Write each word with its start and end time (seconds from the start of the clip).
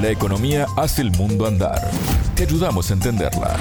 La 0.00 0.10
economía 0.12 0.66
hace 0.76 1.02
el 1.02 1.10
mundo 1.10 1.44
andar. 1.44 1.90
Te 2.36 2.44
ayudamos 2.44 2.88
a 2.90 2.94
entenderla. 2.94 3.56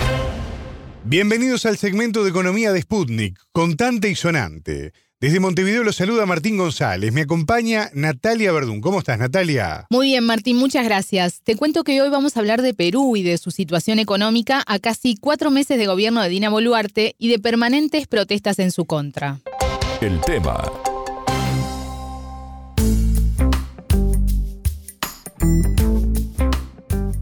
Bienvenidos 1.04 1.66
al 1.66 1.78
segmento 1.78 2.24
de 2.24 2.30
economía 2.30 2.72
de 2.72 2.82
Sputnik, 2.82 3.40
contante 3.52 4.08
y 4.10 4.14
sonante. 4.14 4.92
Desde 5.20 5.40
Montevideo 5.40 5.84
los 5.84 5.96
saluda 5.96 6.28
Martín 6.28 6.58
González. 6.58 7.12
Me 7.12 7.22
acompaña 7.22 7.90
Natalia 7.94 8.52
Verdún. 8.52 8.82
¿Cómo 8.82 9.00
estás, 9.00 9.18
Natalia? 9.18 9.88
Muy 9.90 10.10
bien, 10.10 10.26
Martín, 10.26 10.58
muchas 10.58 10.86
gracias. 10.86 11.42
Te 11.44 11.56
cuento 11.56 11.84
que 11.84 12.00
hoy 12.04 12.10
vamos 12.10 12.38
a 12.38 12.40
hablar 12.42 12.62
de 12.62 12.76
Perú 12.76 13.16
y 13.16 13.24
de 13.24 13.40
su 13.40 13.50
situación 13.50 13.98
económica 13.98 14.64
a 14.68 14.78
casi 14.78 15.16
cuatro 15.16 15.50
meses 15.50 15.80
de 15.80 15.88
gobierno 15.88 16.22
de 16.22 16.30
Dina 16.30 16.52
Boluarte 16.52 17.16
y 17.18 17.30
de 17.30 17.40
permanentes 17.40 18.06
protestas 18.06 18.60
en 18.60 18.72
su 18.72 18.86
contra. 18.86 19.40
El 20.02 20.22
tema 20.22 20.62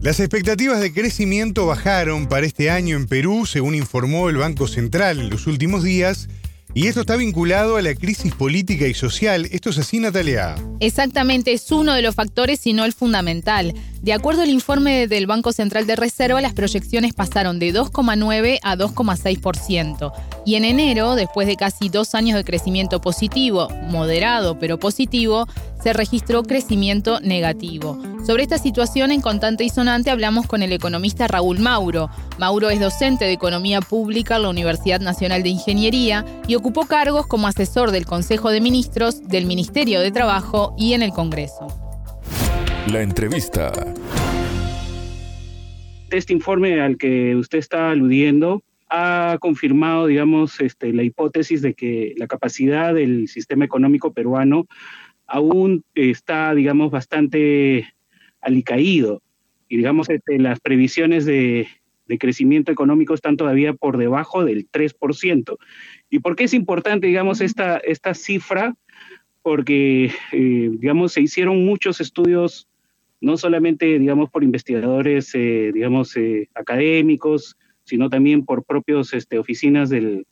Las 0.06 0.20
expectativas 0.20 0.78
de 0.78 0.92
crecimiento 0.92 1.66
bajaron 1.66 2.28
para 2.28 2.46
este 2.46 2.70
año 2.70 2.94
en 2.94 3.08
Perú, 3.08 3.44
según 3.44 3.74
informó 3.74 4.28
el 4.28 4.36
Banco 4.36 4.68
Central 4.68 5.18
en 5.18 5.30
los 5.30 5.48
últimos 5.48 5.82
días, 5.82 6.28
y 6.74 6.86
esto 6.86 7.00
está 7.00 7.16
vinculado 7.16 7.74
a 7.74 7.82
la 7.82 7.92
crisis 7.92 8.32
política 8.32 8.86
y 8.86 8.94
social. 8.94 9.48
¿Esto 9.50 9.70
es 9.70 9.78
así, 9.78 9.98
Natalia? 9.98 10.54
Exactamente, 10.78 11.52
es 11.52 11.72
uno 11.72 11.92
de 11.92 12.02
los 12.02 12.14
factores, 12.14 12.64
y 12.68 12.72
no 12.72 12.84
el 12.84 12.92
fundamental. 12.92 13.74
De 14.00 14.12
acuerdo 14.12 14.42
al 14.42 14.50
informe 14.50 15.08
del 15.08 15.26
Banco 15.26 15.50
Central 15.52 15.88
de 15.88 15.96
Reserva, 15.96 16.40
las 16.40 16.54
proyecciones 16.54 17.12
pasaron 17.12 17.58
de 17.58 17.74
2,9 17.74 18.60
a 18.62 18.76
2,6%. 18.76 20.12
Y 20.44 20.54
en 20.54 20.64
enero, 20.64 21.16
después 21.16 21.48
de 21.48 21.56
casi 21.56 21.88
dos 21.88 22.14
años 22.14 22.36
de 22.36 22.44
crecimiento 22.44 23.00
positivo, 23.00 23.68
moderado 23.88 24.56
pero 24.60 24.78
positivo, 24.78 25.48
se 25.86 25.92
registró 25.92 26.42
crecimiento 26.42 27.20
negativo. 27.20 27.96
Sobre 28.26 28.42
esta 28.42 28.58
situación 28.58 29.12
en 29.12 29.20
Contante 29.20 29.62
y 29.62 29.68
Sonante 29.68 30.10
hablamos 30.10 30.48
con 30.48 30.62
el 30.62 30.72
economista 30.72 31.28
Raúl 31.28 31.60
Mauro. 31.60 32.10
Mauro 32.40 32.70
es 32.70 32.80
docente 32.80 33.24
de 33.24 33.30
Economía 33.30 33.80
Pública 33.80 34.34
en 34.34 34.42
la 34.42 34.48
Universidad 34.48 34.98
Nacional 34.98 35.44
de 35.44 35.50
Ingeniería 35.50 36.24
y 36.48 36.56
ocupó 36.56 36.86
cargos 36.86 37.28
como 37.28 37.46
asesor 37.46 37.92
del 37.92 38.04
Consejo 38.04 38.50
de 38.50 38.60
Ministros, 38.60 39.28
del 39.28 39.46
Ministerio 39.46 40.00
de 40.00 40.10
Trabajo 40.10 40.74
y 40.76 40.94
en 40.94 41.02
el 41.02 41.12
Congreso. 41.12 41.68
La 42.90 43.02
entrevista. 43.02 43.70
Este 46.10 46.32
informe 46.32 46.80
al 46.80 46.96
que 46.96 47.36
usted 47.36 47.58
está 47.58 47.90
aludiendo 47.90 48.64
ha 48.88 49.38
confirmado, 49.40 50.06
digamos, 50.06 50.60
este, 50.60 50.92
la 50.92 51.04
hipótesis 51.04 51.62
de 51.62 51.74
que 51.74 52.14
la 52.16 52.26
capacidad 52.26 52.94
del 52.94 53.28
sistema 53.28 53.64
económico 53.64 54.12
peruano 54.12 54.66
aún 55.26 55.84
está, 55.94 56.54
digamos, 56.54 56.90
bastante 56.90 57.92
alicaído. 58.40 59.22
Y, 59.68 59.78
digamos, 59.78 60.08
este, 60.08 60.38
las 60.38 60.60
previsiones 60.60 61.24
de, 61.24 61.68
crecimiento 62.20 62.70
económico 62.70 63.14
están 63.14 63.36
todavía 63.36 63.72
por 63.72 63.98
debajo 63.98 64.44
del 64.44 64.70
3%. 64.70 65.56
¿Y 66.08 66.20
por 66.20 66.36
qué 66.36 66.44
es 66.44 66.54
importante, 66.54 67.08
digamos, 67.08 67.40
esta, 67.40 67.78
esta 67.78 68.14
cifra? 68.14 68.76
Porque, 69.42 70.12
eh, 70.32 70.70
digamos, 70.78 71.12
se 71.12 71.22
hicieron 71.22 71.64
muchos 71.64 72.00
estudios, 72.00 72.68
no 73.20 73.36
solamente, 73.36 73.98
digamos, 73.98 74.30
por 74.30 74.44
investigadores, 74.44 75.34
eh, 75.34 75.72
digamos, 75.74 76.16
eh, 76.16 76.48
académicos, 76.54 77.56
sino 77.82 78.08
también 78.08 78.44
por 78.44 78.64
propios 78.64 79.12
este, 79.12 79.38
oficinas 79.38 79.90
del, 79.90 80.26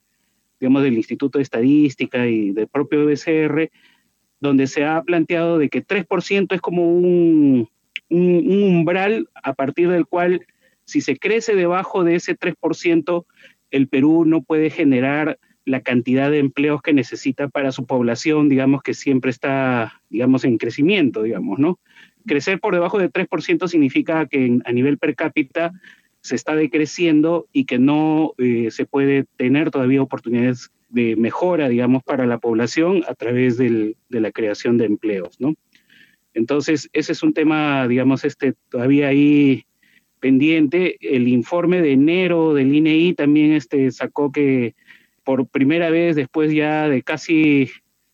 digamos, 0.61 0.83
del 0.83 0.95
Instituto 0.95 1.39
de 1.39 1.43
Estadística 1.43 2.27
y 2.27 2.53
del 2.53 2.69
propio 2.69 3.05
BCR, 3.05 3.71
donde 4.41 4.67
se 4.67 4.85
ha 4.85 5.03
planteado 5.03 5.59
de 5.59 5.69
que 5.69 5.85
3% 5.85 6.55
es 6.55 6.61
como 6.61 6.91
un, 6.97 7.69
umbral 8.11 9.29
a 9.43 9.55
partir 9.55 9.89
del 9.89 10.07
cual 10.07 10.47
si 10.85 11.01
se 11.01 11.17
crece 11.17 11.55
debajo 11.55 12.05
de 12.05 12.17
ese 12.17 12.37
3%, 12.39 13.25
el 13.71 13.89
Perú 13.89 14.25
no 14.27 14.43
puede 14.43 14.71
generar 14.71 15.39
la 15.65 15.81
cantidad 15.81 16.31
de 16.31 16.39
empleos 16.39 16.83
que 16.83 16.93
necesita 16.93 17.49
para 17.49 17.73
su 17.73 17.87
población, 17.87 18.49
digamos 18.49 18.83
que 18.83 18.93
siempre 18.93 19.31
está, 19.31 20.03
digamos, 20.11 20.45
en 20.45 20.59
crecimiento, 20.59 21.23
digamos, 21.23 21.59
¿no? 21.59 21.79
Crecer 22.27 22.61
por 22.61 22.75
debajo 22.75 22.99
de 22.99 23.11
3% 23.11 23.67
significa 23.67 24.27
que 24.27 24.59
a 24.65 24.73
nivel 24.73 24.99
per 24.99 25.15
cápita 25.15 25.73
se 26.21 26.35
está 26.35 26.55
decreciendo 26.55 27.49
y 27.53 27.65
que 27.65 27.79
no 27.79 28.33
eh, 28.39 28.71
se 28.71 28.87
puede 28.87 29.25
tener 29.37 29.71
todavía 29.71 30.03
oportunidades 30.03 30.71
de 30.95 31.17
mejora, 31.17 31.69
digamos, 31.69 32.03
para 32.05 32.25
la 32.25 32.39
población 32.39 33.03
a 33.09 33.15
través 33.15 33.59
de 33.59 33.97
la 34.09 34.31
creación 34.31 34.79
de 34.79 34.87
empleos, 34.87 35.41
¿no? 35.41 35.55
Entonces, 36.35 36.89
ese 36.93 37.13
es 37.13 37.23
un 37.23 37.33
tema, 37.33 37.87
digamos, 37.89 38.25
este, 38.25 38.55
todavía 38.69 39.09
ahí 39.09 39.65
pendiente. 40.21 40.97
El 41.01 41.29
informe 41.29 41.83
de 41.83 41.93
enero 41.93 42.55
del 42.55 42.75
INEI 42.75 43.15
también 43.15 43.53
este, 43.53 43.91
sacó 43.91 44.33
que 44.33 44.75
por 45.23 45.47
primera 45.47 45.91
vez, 45.91 46.17
después 46.17 46.53
ya 46.53 46.89
de 46.89 47.03
casi 47.03 47.71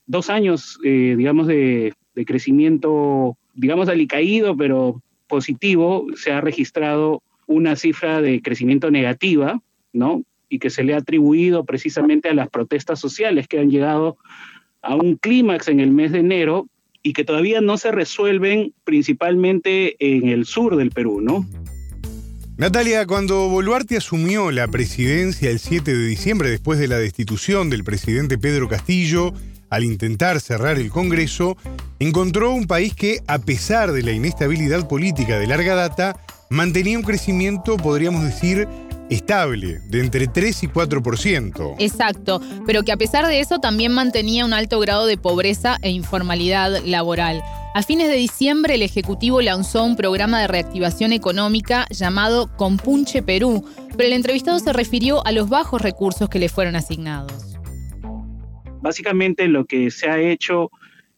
dos 0.07 0.31
años, 0.31 0.79
eh, 0.85 1.15
digamos, 1.17 1.47
de, 1.47 1.93
de, 2.15 2.25
crecimiento, 2.25 3.37
digamos, 3.55 3.89
alicaído, 3.89 4.57
pero 4.57 5.03
positivo, 5.27 6.07
se 6.15 6.33
ha 6.33 6.41
registrado 6.41 7.23
una 7.47 7.77
cifra 7.77 8.21
de 8.21 8.43
crecimiento 8.43 8.91
negativa, 8.91 9.61
¿no? 9.93 10.23
Y 10.51 10.59
que 10.59 10.69
se 10.69 10.85
le 10.85 10.93
ha 10.93 10.99
atribuido 10.99 11.65
precisamente 11.65 12.29
a 12.29 12.35
las 12.35 12.51
protestas 12.51 13.01
sociales 13.01 13.49
que 13.49 13.59
han 13.59 13.71
llegado 13.71 14.19
a 14.83 14.97
un 14.97 15.17
clímax 15.17 15.69
en 15.69 15.81
el 15.81 15.91
mes 15.91 16.13
de 16.13 16.19
enero 16.19 16.67
y 17.03 17.15
que 17.15 17.25
todavía 17.25 17.63
no 17.63 17.79
se 17.79 17.93
resuelven 17.93 18.75
principalmente 18.85 19.97
en 20.01 20.29
el 20.29 20.45
sur 20.45 20.77
del 20.77 20.91
Perú, 20.91 21.23
¿no? 21.23 21.47
Natalia, 22.59 23.07
cuando 23.07 23.49
Boluarte 23.49 23.97
asumió 23.97 24.51
la 24.51 24.69
presidencia 24.69 25.49
el 25.49 25.61
7 25.61 25.97
de 25.97 26.07
diciembre 26.07 26.51
después 26.51 26.79
de 26.79 26.89
la 26.89 26.99
destitución 26.99 27.71
del 27.71 27.85
presidente 27.85 28.37
Pedro 28.37 28.69
Castillo, 28.69 29.33
al 29.71 29.85
intentar 29.85 30.41
cerrar 30.41 30.79
el 30.79 30.91
Congreso, 30.91 31.57
encontró 32.01 32.53
un 32.53 32.67
país 32.67 32.95
que, 32.95 33.21
a 33.29 33.39
pesar 33.39 33.93
de 33.93 34.03
la 34.03 34.13
inestabilidad 34.13 34.87
política 34.89 35.39
de 35.39 35.47
larga 35.47 35.75
data, 35.75 36.21
mantenía 36.51 36.99
un 36.99 37.05
crecimiento, 37.05 37.79
podríamos 37.79 38.25
decir, 38.25 38.69
estable, 39.11 39.81
de 39.89 40.01
entre 40.01 40.27
3 40.27 40.63
y 40.63 40.69
4%. 40.69 41.75
Exacto, 41.79 42.41
pero 42.67 42.83
que 42.83 42.93
a 42.93 42.97
pesar 42.97 43.27
de 43.27 43.41
eso 43.41 43.59
también 43.59 43.93
mantenía 43.93 44.45
un 44.45 44.53
alto 44.53 44.79
grado 44.81 45.07
de 45.07 45.19
pobreza 45.19 45.77
e 45.83 45.91
informalidad 45.91 46.83
laboral. 46.85 47.43
A 47.75 47.83
fines 47.83 48.09
de 48.09 48.15
diciembre 48.15 48.75
el 48.75 48.83
Ejecutivo 48.83 49.43
lanzó 49.43 49.85
un 49.85 49.97
programa 49.97 50.41
de 50.41 50.49
reactivación 50.49 51.13
económica 51.13 51.87
llamado 51.91 52.51
Compunche 52.57 53.23
Perú, 53.23 53.65
pero 53.97 54.09
el 54.09 54.13
entrevistado 54.13 54.59
se 54.59 54.73
refirió 54.73 55.25
a 55.27 55.33
los 55.33 55.49
bajos 55.49 55.83
recursos 55.83 56.29
que 56.29 56.39
le 56.39 56.49
fueron 56.49 56.75
asignados. 56.75 57.59
Básicamente 58.81 59.47
lo 59.47 59.67
que 59.67 59.91
se 59.91 60.09
ha 60.09 60.19
hecho 60.19 60.71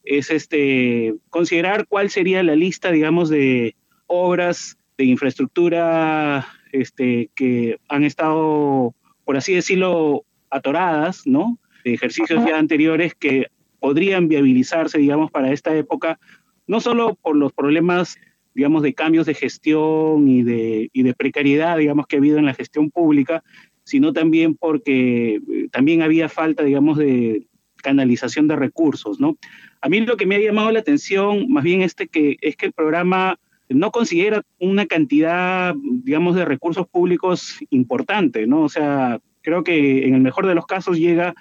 es 0.03 0.29
este, 0.29 1.15
considerar 1.29 1.87
cuál 1.87 2.09
sería 2.09 2.43
la 2.43 2.55
lista, 2.55 2.91
digamos, 2.91 3.29
de 3.29 3.75
obras 4.07 4.77
de 4.97 5.05
infraestructura 5.05 6.47
este, 6.73 7.29
que 7.35 7.77
han 7.87 8.03
estado, 8.03 8.93
por 9.23 9.37
así 9.37 9.53
decirlo, 9.53 10.25
atoradas, 10.49 11.25
¿no? 11.25 11.57
De 11.85 11.93
ejercicios 11.93 12.43
ya 12.45 12.57
anteriores 12.57 13.13
que 13.15 13.47
podrían 13.79 14.27
viabilizarse, 14.27 14.97
digamos, 14.97 15.31
para 15.31 15.51
esta 15.51 15.75
época, 15.75 16.19
no 16.67 16.79
solo 16.79 17.15
por 17.21 17.35
los 17.35 17.53
problemas, 17.53 18.17
digamos, 18.53 18.81
de 18.81 18.93
cambios 18.93 19.25
de 19.25 19.33
gestión 19.33 20.27
y 20.27 20.43
de, 20.43 20.89
y 20.91 21.03
de 21.03 21.13
precariedad, 21.13 21.77
digamos, 21.77 22.07
que 22.07 22.15
ha 22.15 22.19
habido 22.19 22.37
en 22.37 22.45
la 22.45 22.53
gestión 22.53 22.89
pública, 22.89 23.43
sino 23.83 24.13
también 24.13 24.55
porque 24.55 25.35
eh, 25.35 25.67
también 25.71 26.01
había 26.01 26.29
falta, 26.29 26.63
digamos, 26.63 26.97
de 26.97 27.47
canalización 27.83 28.47
de 28.47 28.55
recursos, 28.55 29.19
¿no? 29.19 29.37
A 29.81 29.89
mí 29.89 29.99
lo 30.01 30.15
que 30.17 30.25
me 30.25 30.35
ha 30.35 30.39
llamado 30.39 30.71
la 30.71 30.79
atención, 30.79 31.47
más 31.49 31.63
bien 31.63 31.81
este 31.81 32.07
que 32.07 32.37
es 32.41 32.55
que 32.55 32.67
el 32.67 32.73
programa 32.73 33.37
no 33.69 33.91
considera 33.91 34.41
una 34.59 34.85
cantidad, 34.85 35.73
digamos, 35.75 36.35
de 36.35 36.45
recursos 36.45 36.87
públicos 36.87 37.59
importante, 37.69 38.47
¿no? 38.47 38.61
O 38.63 38.69
sea, 38.69 39.19
creo 39.41 39.63
que 39.63 40.05
en 40.07 40.15
el 40.15 40.21
mejor 40.21 40.47
de 40.47 40.55
los 40.55 40.65
casos 40.65 40.97
llega 40.97 41.33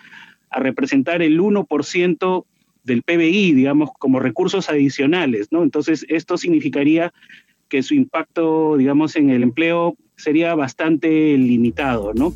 a 0.50 0.60
representar 0.60 1.22
el 1.22 1.40
1% 1.40 2.44
del 2.84 3.02
PBI, 3.02 3.52
digamos, 3.52 3.90
como 3.98 4.20
recursos 4.20 4.68
adicionales, 4.68 5.48
¿no? 5.50 5.62
Entonces, 5.62 6.04
esto 6.08 6.36
significaría 6.36 7.12
que 7.68 7.82
su 7.82 7.94
impacto, 7.94 8.76
digamos, 8.76 9.16
en 9.16 9.30
el 9.30 9.42
empleo 9.42 9.96
sería 10.16 10.54
bastante 10.54 11.08
limitado, 11.38 12.12
¿no? 12.14 12.34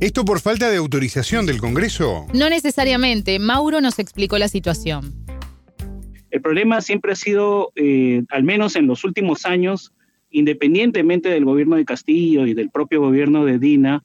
¿Esto 0.00 0.24
por 0.24 0.40
falta 0.40 0.68
de 0.70 0.76
autorización 0.76 1.46
del 1.46 1.60
Congreso? 1.60 2.26
No 2.34 2.50
necesariamente. 2.50 3.38
Mauro 3.38 3.80
nos 3.80 3.98
explicó 3.98 4.36
la 4.36 4.48
situación. 4.48 5.14
El 6.32 6.40
problema 6.40 6.80
siempre 6.80 7.12
ha 7.12 7.14
sido, 7.14 7.72
eh, 7.76 8.22
al 8.30 8.42
menos 8.42 8.74
en 8.74 8.86
los 8.86 9.04
últimos 9.04 9.44
años, 9.44 9.92
independientemente 10.30 11.28
del 11.28 11.44
gobierno 11.44 11.76
de 11.76 11.84
Castillo 11.84 12.46
y 12.46 12.54
del 12.54 12.70
propio 12.70 13.02
gobierno 13.02 13.44
de 13.44 13.58
Dina 13.58 14.02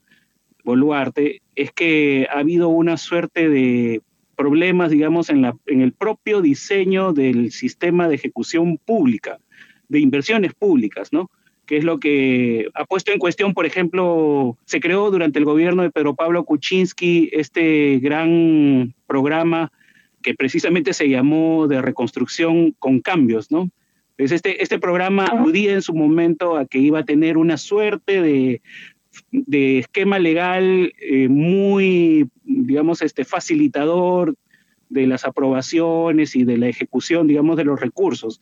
Boluarte, 0.66 1.42
es 1.56 1.72
que 1.72 2.28
ha 2.30 2.40
habido 2.40 2.68
una 2.68 2.98
suerte 2.98 3.48
de 3.48 4.02
problemas, 4.36 4.92
digamos, 4.92 5.30
en, 5.30 5.42
la, 5.42 5.56
en 5.68 5.80
el 5.80 5.94
propio 5.94 6.42
diseño 6.42 7.14
del 7.14 7.54
sistema 7.54 8.10
de 8.10 8.16
ejecución 8.16 8.78
pública. 8.78 9.40
de 9.88 10.02
inversiones 10.02 10.54
públicas, 10.54 11.14
¿no? 11.14 11.32
que 11.66 11.78
es 11.78 11.86
lo 11.86 11.98
que 11.98 12.68
ha 12.74 12.84
puesto 12.84 13.14
en 13.14 13.20
cuestión, 13.20 13.54
por 13.54 13.66
ejemplo, 13.66 14.58
se 14.66 14.82
creó 14.82 15.12
durante 15.12 15.40
el 15.40 15.46
gobierno 15.46 15.84
de 15.84 15.92
Pedro 15.92 16.14
Pablo 16.14 16.44
Kuczynski 16.44 17.30
este 17.32 18.00
gran 18.00 18.94
programa 19.06 19.72
que 20.28 20.34
precisamente 20.34 20.92
se 20.92 21.08
llamó 21.08 21.68
de 21.70 21.82
reconstrucción 21.82 22.74
con 22.80 23.00
cambios, 23.00 23.50
¿no? 23.50 23.70
Entonces 24.18 24.36
este, 24.36 24.62
este 24.62 24.78
programa 24.78 25.24
aludía 25.24 25.72
en 25.72 25.82
su 25.82 25.94
momento 25.94 26.58
a 26.58 26.66
que 26.66 26.80
iba 26.80 27.00
a 27.00 27.06
tener 27.06 27.38
una 27.38 27.56
suerte 27.56 28.22
de, 28.22 28.62
de 29.32 29.80
esquema 29.80 30.20
legal 30.20 30.92
eh, 31.00 31.30
muy, 31.30 32.28
digamos, 32.44 33.02
este, 33.02 33.24
facilitador 33.24 34.36
de 34.90 35.08
las 35.08 35.24
aprobaciones 35.24 36.36
y 36.36 36.44
de 36.44 36.58
la 36.58 36.68
ejecución, 36.68 37.28
digamos, 37.28 37.56
de 37.56 37.64
los 37.64 37.80
recursos. 37.80 38.42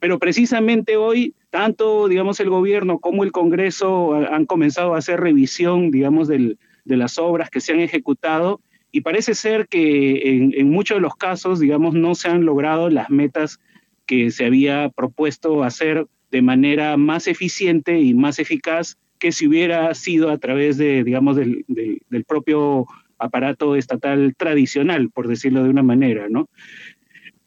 Pero 0.00 0.18
precisamente 0.18 0.96
hoy, 0.96 1.36
tanto, 1.50 2.08
digamos, 2.08 2.40
el 2.40 2.50
gobierno 2.50 2.98
como 2.98 3.22
el 3.22 3.30
Congreso 3.30 4.14
han 4.14 4.46
comenzado 4.46 4.96
a 4.96 4.98
hacer 4.98 5.20
revisión, 5.20 5.92
digamos, 5.92 6.26
de 6.26 6.56
las 6.84 7.18
obras 7.18 7.50
que 7.50 7.60
se 7.60 7.72
han 7.72 7.78
ejecutado 7.78 8.60
y 8.92 9.02
parece 9.02 9.34
ser 9.34 9.68
que 9.68 10.50
en, 10.54 10.70
muchos 10.70 10.96
de 10.96 11.02
los 11.02 11.14
casos, 11.16 11.60
digamos, 11.60 11.94
no 11.94 12.14
se 12.14 12.28
han 12.28 12.44
logrado 12.44 12.90
las 12.90 13.10
metas 13.10 13.60
que 14.06 14.30
se 14.30 14.44
había 14.44 14.88
propuesto 14.88 15.62
hacer 15.62 16.06
de 16.30 16.42
manera 16.42 16.96
más 16.96 17.26
eficiente 17.26 18.00
y 18.00 18.14
más 18.14 18.38
eficaz 18.38 18.98
que 19.18 19.32
si 19.32 19.46
hubiera 19.46 19.94
sido 19.94 20.30
a 20.30 20.38
través 20.38 20.76
de, 20.76 21.04
digamos, 21.04 21.36
del, 21.36 21.64
del 21.68 22.24
propio 22.24 22.86
aparato 23.18 23.76
estatal 23.76 24.34
tradicional, 24.36 25.10
por 25.10 25.28
decirlo 25.28 25.62
de 25.62 25.70
una 25.70 25.82
manera, 25.82 26.26
¿no? 26.28 26.48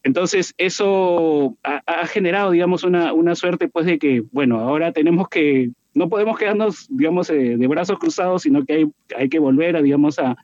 Entonces, 0.04 0.54
eso 0.58 1.58
ha, 1.64 2.08
generado, 2.08 2.52
digamos, 2.52 2.84
una, 2.84 3.14
una, 3.14 3.36
suerte, 3.36 3.70
pues, 3.70 3.86
de 3.86 3.98
que, 3.98 4.22
bueno, 4.32 4.60
ahora 4.60 4.92
tenemos 4.92 5.30
que, 5.30 5.72
no 5.94 6.10
podemos 6.10 6.38
quedarnos, 6.38 6.88
digamos, 6.90 7.30
eh, 7.30 7.56
de 7.58 7.68
brazos 7.68 8.00
cruzados, 8.00 8.42
sino 8.42 8.66
que 8.66 8.74
hay, 8.74 8.86
hay 9.18 9.30
que 9.30 9.40
volver 9.40 9.78
a, 9.78 9.82
digamos, 9.82 10.20
a, 10.20 10.36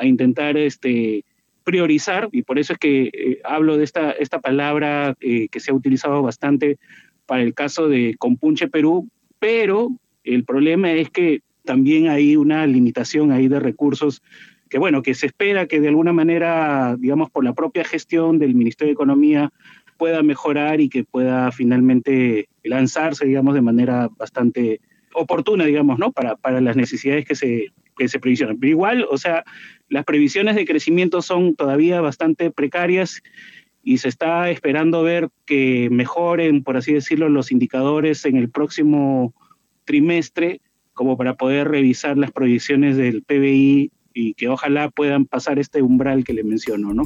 a, 0.00 0.06
intentar 0.06 0.56
este, 0.56 1.24
priorizar, 1.64 2.28
y 2.32 2.42
por 2.42 2.58
eso 2.58 2.72
es 2.72 2.78
que 2.78 3.10
eh, 3.12 3.40
hablo 3.44 3.76
de 3.76 3.84
esta, 3.84 4.40
palabra 4.42 5.14
eh, 5.20 5.48
que 5.48 5.60
se 5.60 5.70
ha 5.70 5.74
utilizado 5.74 6.22
bastante 6.22 6.78
para 7.26 7.42
el 7.42 7.54
caso 7.54 7.88
de 7.88 8.16
Compunche 8.18 8.68
Perú, 8.68 9.08
pero 9.38 9.90
el 10.24 10.44
problema 10.44 10.92
es 10.92 11.10
que 11.10 11.42
también 11.64 12.08
hay 12.08 12.36
una 12.36 12.66
limitación 12.66 13.30
ahí 13.30 13.48
de 13.48 13.60
recursos 13.60 14.22
que 14.70 14.78
bueno, 14.78 15.02
que 15.02 15.14
se 15.14 15.26
espera 15.26 15.66
que 15.66 15.80
de 15.80 15.88
alguna 15.88 16.12
manera, 16.12 16.96
digamos, 16.96 17.28
por 17.28 17.44
la 17.44 17.54
propia 17.54 17.84
gestión 17.84 18.38
del 18.38 18.54
Ministerio 18.54 18.90
de 18.90 18.94
Economía 18.94 19.52
pueda 19.98 20.22
mejorar 20.22 20.80
y 20.80 20.88
que 20.88 21.04
pueda 21.04 21.50
finalmente 21.50 22.48
lanzarse, 22.62 23.26
digamos, 23.26 23.54
de 23.54 23.60
manera 23.62 24.08
bastante 24.16 24.80
oportuna, 25.14 25.64
digamos, 25.64 25.98
¿no? 25.98 26.12
Para, 26.12 26.36
para 26.36 26.60
las 26.60 26.76
necesidades 26.76 27.24
que 27.24 27.34
se, 27.34 27.72
que 27.96 28.08
se 28.08 28.18
previsionan. 28.18 28.58
Pero 28.58 28.70
igual, 28.70 29.06
o 29.10 29.18
sea, 29.18 29.44
las 29.88 30.04
previsiones 30.04 30.56
de 30.56 30.66
crecimiento 30.66 31.22
son 31.22 31.54
todavía 31.54 32.00
bastante 32.00 32.50
precarias 32.50 33.22
y 33.82 33.98
se 33.98 34.08
está 34.08 34.50
esperando 34.50 35.02
ver 35.02 35.28
que 35.46 35.88
mejoren, 35.90 36.62
por 36.62 36.76
así 36.76 36.92
decirlo, 36.92 37.28
los 37.28 37.50
indicadores 37.50 38.24
en 38.24 38.36
el 38.36 38.50
próximo 38.50 39.34
trimestre, 39.84 40.60
como 40.92 41.16
para 41.16 41.34
poder 41.34 41.68
revisar 41.68 42.18
las 42.18 42.30
proyecciones 42.30 42.96
del 42.96 43.22
PBI 43.22 43.90
y 44.12 44.34
que 44.34 44.48
ojalá 44.48 44.90
puedan 44.90 45.24
pasar 45.24 45.58
este 45.58 45.82
umbral 45.82 46.24
que 46.24 46.34
le 46.34 46.44
menciono, 46.44 46.92
¿no? 46.92 47.04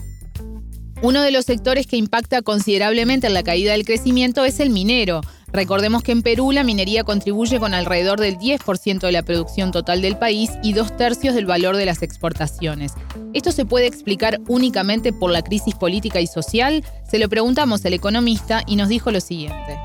Uno 1.05 1.21
de 1.21 1.33
los 1.33 1.45
sectores 1.45 1.87
que 1.87 1.99
impacta 1.99 2.41
considerablemente 2.41 3.27
en 3.27 3.35
la 3.35 3.43
caída 3.43 3.73
del 3.73 3.85
crecimiento 3.85 4.47
es 4.47 4.59
el 4.59 4.71
minero. 4.71 5.21
Recordemos 5.53 6.03
que 6.03 6.13
en 6.13 6.23
Perú 6.23 6.51
la 6.51 6.65
minería 6.65 7.05
contribuye 7.05 7.61
con 7.61 7.75
alrededor 7.75 8.21
del 8.21 8.39
10% 8.39 9.01
de 9.01 9.13
la 9.13 9.23
producción 9.23 9.71
total 9.71 10.01
del 10.01 10.17
país 10.17 10.51
y 10.63 10.73
dos 10.73 10.97
tercios 10.97 11.35
del 11.35 11.45
valor 11.45 11.77
de 11.77 11.85
las 11.85 12.03
exportaciones. 12.03 12.95
¿Esto 13.35 13.53
se 13.53 13.67
puede 13.67 13.87
explicar 13.87 14.41
únicamente 14.49 15.13
por 15.13 15.31
la 15.31 15.43
crisis 15.43 15.75
política 15.75 16.23
y 16.23 16.27
social? 16.27 16.83
Se 17.07 17.19
lo 17.19 17.29
preguntamos 17.29 17.85
al 17.85 17.93
economista 17.93 18.63
y 18.67 18.77
nos 18.77 18.89
dijo 18.89 19.11
lo 19.11 19.21
siguiente. 19.21 19.77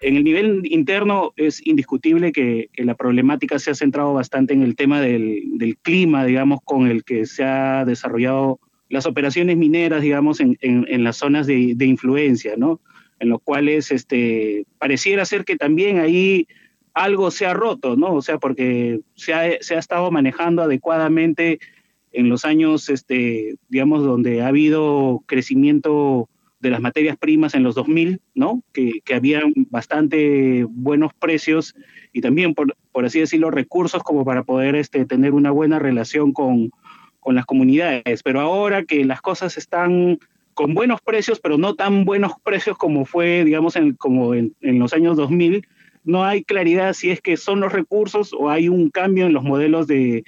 En 0.00 0.16
el 0.16 0.24
nivel 0.24 0.62
interno 0.70 1.34
es 1.36 1.60
indiscutible 1.66 2.32
que, 2.32 2.70
la 2.78 2.94
problemática 2.94 3.58
se 3.58 3.72
ha 3.72 3.74
centrado 3.74 4.14
bastante 4.14 4.54
en 4.54 4.62
el 4.62 4.74
tema 4.74 5.02
del, 5.02 5.76
clima, 5.82 6.24
digamos, 6.24 6.60
con 6.64 6.86
el 6.86 7.04
que 7.04 7.26
se 7.26 7.44
ha 7.44 7.84
desarrollado 7.84 8.58
las 8.88 9.06
operaciones 9.06 9.56
mineras, 9.56 10.02
digamos, 10.02 10.40
en, 10.40 11.04
las 11.04 11.16
zonas 11.16 11.46
de, 11.46 11.76
influencia, 11.80 12.56
¿no? 12.56 12.80
En 13.18 13.28
los 13.28 13.42
cuales 13.42 13.90
este, 13.90 14.64
pareciera 14.78 15.24
ser 15.24 15.44
que 15.44 15.56
también 15.56 15.98
ahí 15.98 16.46
algo 16.94 17.30
se 17.30 17.46
ha 17.46 17.54
roto, 17.54 17.96
¿no? 17.96 18.14
O 18.14 18.22
sea, 18.22 18.38
porque 18.38 19.00
se 19.14 19.34
ha, 19.34 19.60
se 19.60 19.74
ha 19.76 19.78
estado 19.78 20.10
manejando 20.10 20.62
adecuadamente 20.62 21.58
en 22.12 22.28
los 22.28 22.44
años, 22.44 22.88
este, 22.88 23.56
digamos, 23.68 24.02
donde 24.02 24.42
ha 24.42 24.48
habido 24.48 25.22
crecimiento 25.26 26.28
de 26.60 26.70
las 26.70 26.80
materias 26.80 27.16
primas 27.16 27.54
en 27.54 27.62
los 27.62 27.74
2000, 27.74 28.20
¿no? 28.34 28.62
Que, 28.72 29.00
que 29.04 29.14
habían 29.14 29.52
bastante 29.70 30.64
buenos 30.68 31.12
precios 31.14 31.74
y 32.12 32.20
también, 32.20 32.54
por, 32.54 32.74
por, 32.90 33.04
así 33.04 33.20
decirlo, 33.20 33.50
recursos 33.50 34.02
como 34.02 34.24
para 34.24 34.42
poder 34.42 34.74
este, 34.74 35.04
tener 35.04 35.34
una 35.34 35.50
buena 35.50 35.78
relación 35.78 36.32
con, 36.32 36.70
con 37.28 37.34
las 37.34 37.44
comunidades. 37.44 38.22
Pero 38.22 38.40
ahora 38.40 38.86
que 38.86 39.04
las 39.04 39.20
cosas 39.20 39.58
están 39.58 40.18
con 40.54 40.72
buenos 40.72 41.02
precios, 41.02 41.40
pero 41.40 41.58
no 41.58 41.74
tan 41.74 42.06
buenos 42.06 42.32
precios 42.42 42.78
como 42.78 43.04
fue, 43.04 43.44
digamos, 43.44 43.76
en, 43.76 43.92
como 43.96 44.32
en, 44.32 44.54
en 44.62 44.78
los 44.78 44.94
años 44.94 45.18
2000, 45.18 45.68
no 46.04 46.24
hay 46.24 46.42
claridad 46.42 46.94
si 46.94 47.10
es 47.10 47.20
que 47.20 47.36
son 47.36 47.60
los 47.60 47.70
recursos 47.70 48.32
o 48.32 48.48
hay 48.48 48.70
un 48.70 48.88
cambio 48.88 49.26
en 49.26 49.34
los 49.34 49.44
modelos 49.44 49.86
de, 49.86 50.24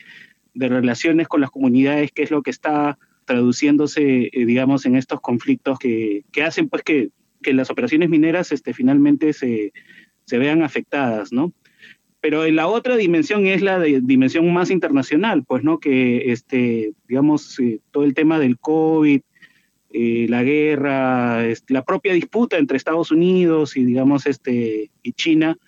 de 0.53 0.69
relaciones 0.69 1.27
con 1.27 1.41
las 1.41 1.51
comunidades, 1.51 2.13
que 2.13 2.23
es 2.23 2.31
lo 2.31 2.43
que 2.43 2.51
está 2.51 2.99
traduciéndose, 3.25 4.29
eh, 4.31 4.45
digamos, 4.45 4.85
en 4.85 4.95
estos 4.95 5.23
conflictos 5.23 5.79
que, 5.79 6.25
que 6.33 6.43
hacen 6.43 6.69
pues 6.69 6.83
que, 6.83 7.09
que, 7.43 7.55
las 7.55 7.71
operaciones 7.71 8.11
mineras 8.11 8.53
este, 8.53 8.75
finalmente 8.75 9.33
se, 9.33 9.73
se 10.27 10.37
vean 10.37 10.63
afectadas, 10.63 11.33
¿no? 11.33 11.55
Pero 12.21 12.47
la 12.51 12.69
otra 12.69 12.97
dimensión 12.97 13.47
es 13.47 13.63
la 13.63 13.79
de, 13.79 14.01
dimensión 14.03 14.53
más 14.53 14.71
internacional, 14.71 15.45
pues, 15.45 15.65
¿no? 15.65 15.79
Que, 15.79 16.33
este, 16.33 16.93
digamos, 17.09 17.59
eh, 17.61 17.81
todo 17.91 18.05
el 18.05 18.15
tema 18.15 18.39
del 18.39 18.59
COVID, 18.59 19.21
eh, 19.93 20.27
la 20.29 20.43
guerra, 20.43 21.47
este, 21.47 21.73
la 21.73 21.85
propia 21.85 22.13
disputa 22.13 22.59
entre 22.59 22.77
Estados 22.77 23.11
Unidos 23.11 23.77
y, 23.77 23.85
digamos, 23.85 24.27
este, 24.27 24.91
y 25.03 25.13
China, 25.13 25.59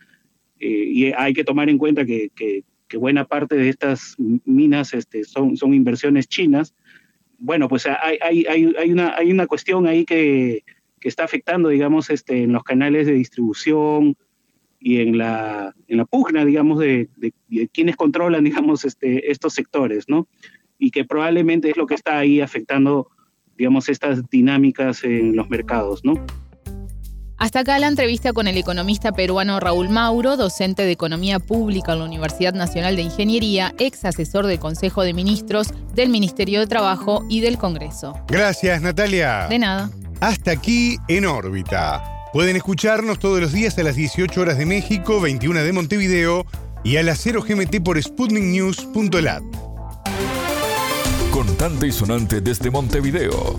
y 0.64 1.06
hay 1.06 1.32
que 1.34 1.42
tomar 1.42 1.68
en 1.68 1.76
cuenta 1.76 2.04
que, 2.04 2.30
que, 2.36 2.62
que, 2.86 2.96
buena 2.96 3.24
parte 3.24 3.56
de 3.56 3.68
estas 3.68 4.14
minas 4.44 4.94
este, 4.94 5.24
son, 5.24 5.56
son 5.56 5.74
inversiones 5.74 6.28
chinas, 6.28 6.72
bueno, 7.42 7.68
pues 7.68 7.86
hay, 7.86 8.18
hay, 8.22 8.46
hay, 8.46 8.92
una, 8.92 9.16
hay 9.16 9.32
una 9.32 9.48
cuestión 9.48 9.88
ahí 9.88 10.04
que, 10.04 10.64
que, 11.00 11.08
está 11.08 11.24
afectando, 11.24 11.70
digamos, 11.70 12.08
este, 12.08 12.44
en 12.44 12.52
los 12.52 12.62
canales 12.62 13.06
de 13.06 13.14
distribución 13.14 14.16
y 14.82 15.00
en 15.00 15.16
la, 15.16 15.74
en 15.86 15.98
la 15.98 16.04
pugna, 16.04 16.44
digamos, 16.44 16.80
de, 16.80 17.08
de, 17.16 17.32
quienes 17.68 17.96
controlan, 17.96 18.44
digamos, 18.44 18.84
este, 18.84 19.30
estos 19.30 19.54
sectores, 19.54 20.08
¿no? 20.08 20.26
Y 20.78 20.90
que 20.90 21.04
probablemente 21.04 21.70
es 21.70 21.76
lo 21.76 21.86
que 21.86 21.94
está 21.94 22.18
ahí 22.18 22.40
afectando, 22.40 23.08
digamos, 23.56 23.88
estas 23.88 24.28
dinámicas 24.28 25.04
en 25.04 25.36
los 25.36 25.48
mercados, 25.48 26.04
¿no? 26.04 26.14
Hasta 27.38 27.60
acá 27.60 27.78
la 27.78 27.88
entrevista 27.88 28.32
con 28.32 28.46
el 28.46 28.56
economista 28.56 29.12
peruano 29.12 29.58
Raúl 29.60 29.88
Mauro, 29.88 30.36
docente 30.36 30.84
de 30.84 30.92
Economía 30.92 31.38
Pública 31.38 31.92
en 31.92 32.00
la 32.00 32.04
Universidad 32.04 32.54
Nacional 32.54 32.96
de 32.96 33.02
Ingeniería, 33.02 33.74
ex 33.78 34.04
asesor 34.04 34.46
del 34.46 34.58
Consejo 34.58 35.02
de 35.02 35.12
Ministros, 35.12 35.72
del 35.94 36.08
Ministerio 36.08 36.60
de 36.60 36.66
Trabajo 36.66 37.24
y 37.28 37.40
del 37.40 37.58
Congreso. 37.58 38.14
Gracias, 38.28 38.82
Natalia. 38.82 39.46
De 39.48 39.58
nada. 39.58 39.90
Hasta 40.20 40.52
aquí 40.52 40.98
en 41.08 41.26
órbita. 41.26 42.21
Pueden 42.32 42.56
escucharnos 42.56 43.18
todos 43.18 43.40
los 43.40 43.52
días 43.52 43.76
a 43.78 43.82
las 43.82 43.94
18 43.94 44.40
horas 44.40 44.56
de 44.56 44.64
México, 44.64 45.20
21 45.20 45.62
de 45.62 45.72
Montevideo 45.72 46.46
y 46.82 46.96
a 46.96 47.02
las 47.02 47.20
0 47.20 47.44
GMT 47.46 47.82
por 47.84 48.02
sputniknews.lat. 48.02 49.42
Contante 51.30 51.88
y 51.88 51.92
sonante 51.92 52.40
desde 52.40 52.70
Montevideo. 52.70 53.56